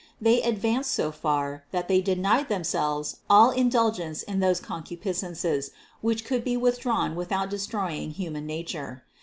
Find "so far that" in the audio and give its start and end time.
0.85-1.87